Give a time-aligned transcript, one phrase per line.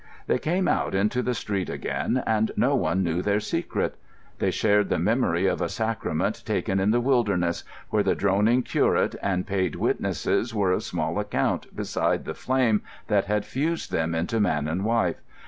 [0.25, 3.97] They came out into the street again, and no one knew their secret.
[4.39, 9.13] They shared the memory of a sacrament taken in the wilderness, where the droning curate
[9.21, 14.39] and paid witnesses were of small account beside the flame that had fused them into
[14.39, 15.21] man and wife....